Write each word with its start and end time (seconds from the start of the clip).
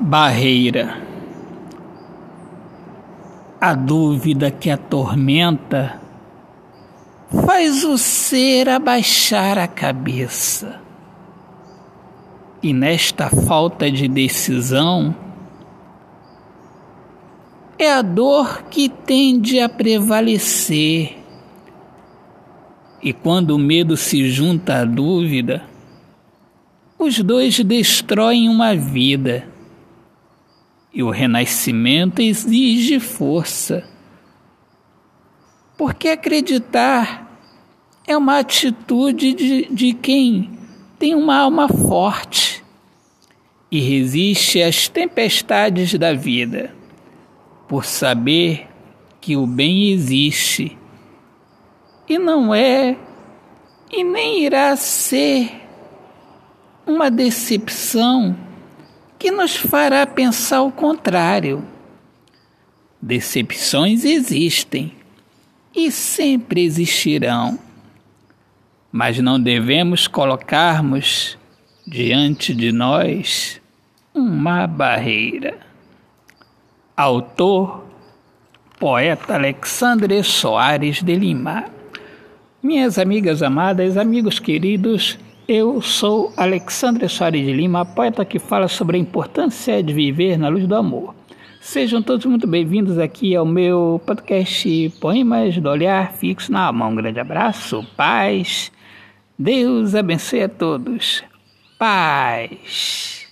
Barreira. 0.00 1.00
A 3.60 3.74
dúvida 3.74 4.50
que 4.50 4.68
atormenta 4.68 6.00
faz 7.46 7.84
o 7.84 7.96
ser 7.96 8.68
abaixar 8.68 9.56
a 9.56 9.68
cabeça. 9.68 10.80
E 12.60 12.72
nesta 12.72 13.30
falta 13.30 13.88
de 13.90 14.08
decisão, 14.08 15.14
é 17.78 17.92
a 17.92 18.02
dor 18.02 18.64
que 18.64 18.88
tende 18.88 19.60
a 19.60 19.68
prevalecer. 19.68 21.18
E 23.00 23.12
quando 23.12 23.52
o 23.52 23.58
medo 23.58 23.96
se 23.96 24.28
junta 24.28 24.80
à 24.80 24.84
dúvida, 24.84 25.62
os 26.98 27.20
dois 27.20 27.60
destroem 27.60 28.48
uma 28.48 28.74
vida. 28.74 29.53
E 30.94 31.02
o 31.02 31.10
renascimento 31.10 32.22
exige 32.22 33.00
força. 33.00 33.84
Porque 35.76 36.08
acreditar 36.08 37.40
é 38.06 38.16
uma 38.16 38.38
atitude 38.38 39.34
de, 39.34 39.66
de 39.66 39.92
quem 39.92 40.50
tem 40.98 41.14
uma 41.14 41.36
alma 41.36 41.68
forte 41.68 42.62
e 43.70 43.80
resiste 43.80 44.62
às 44.62 44.86
tempestades 44.86 45.94
da 45.94 46.12
vida 46.12 46.72
por 47.66 47.84
saber 47.84 48.68
que 49.20 49.36
o 49.36 49.46
bem 49.46 49.90
existe 49.90 50.78
e 52.08 52.18
não 52.18 52.54
é 52.54 52.96
e 53.90 54.04
nem 54.04 54.44
irá 54.44 54.76
ser 54.76 55.50
uma 56.86 57.10
decepção 57.10 58.36
que 59.24 59.30
nos 59.30 59.56
fará 59.56 60.06
pensar 60.06 60.60
o 60.60 60.70
contrário. 60.70 61.64
Decepções 63.00 64.04
existem 64.04 64.92
e 65.74 65.90
sempre 65.90 66.62
existirão, 66.62 67.58
mas 68.92 69.18
não 69.20 69.40
devemos 69.40 70.06
colocarmos 70.06 71.38
diante 71.86 72.52
de 72.52 72.70
nós 72.70 73.62
uma 74.14 74.66
barreira. 74.66 75.58
Autor, 76.94 77.82
poeta 78.78 79.36
Alexandre 79.36 80.22
Soares 80.22 81.02
de 81.02 81.14
Lima. 81.14 81.64
Minhas 82.62 82.98
amigas 82.98 83.42
amadas, 83.42 83.96
amigos 83.96 84.38
queridos, 84.38 85.18
eu 85.46 85.80
sou 85.82 86.32
Alexandre 86.36 87.08
Soares 87.08 87.44
de 87.44 87.52
Lima, 87.52 87.84
poeta 87.84 88.24
que 88.24 88.38
fala 88.38 88.68
sobre 88.68 88.96
a 88.96 89.00
importância 89.00 89.82
de 89.82 89.92
viver 89.92 90.38
na 90.38 90.48
luz 90.48 90.66
do 90.66 90.74
amor. 90.74 91.14
Sejam 91.60 92.02
todos 92.02 92.26
muito 92.26 92.46
bem-vindos 92.46 92.98
aqui 92.98 93.34
ao 93.34 93.44
meu 93.44 94.00
podcast 94.06 94.90
Poemas 95.00 95.56
do 95.58 95.68
Olhar 95.68 96.12
Fixo 96.12 96.52
na 96.52 96.66
Alma. 96.66 96.86
Um 96.86 96.94
grande 96.94 97.20
abraço, 97.20 97.86
paz, 97.96 98.70
Deus 99.38 99.94
abençoe 99.94 100.42
a 100.42 100.48
todos. 100.48 101.22
Paz. 101.78 103.23